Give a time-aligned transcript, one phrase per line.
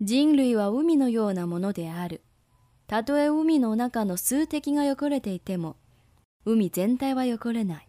[0.00, 2.22] 人類は海のようなものである。
[2.86, 5.76] たとえ海の中の数滴が汚れていても、
[6.44, 7.85] 海全体は汚れない。